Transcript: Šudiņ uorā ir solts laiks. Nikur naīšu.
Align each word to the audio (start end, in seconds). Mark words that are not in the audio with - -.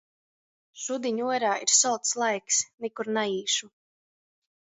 Šudiņ 0.83 1.19
uorā 1.25 1.51
ir 1.65 1.73
solts 1.79 2.13
laiks. 2.21 2.63
Nikur 2.87 3.13
naīšu. 3.19 3.71